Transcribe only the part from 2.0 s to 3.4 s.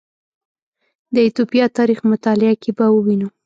مطالعه کې به ووینو